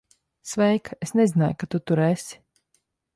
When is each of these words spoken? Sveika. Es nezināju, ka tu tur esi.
Sveika. 0.51 0.95
Es 1.07 1.13
nezināju, 1.19 1.57
ka 1.65 1.69
tu 1.75 1.83
tur 1.91 2.01
esi. 2.07 2.41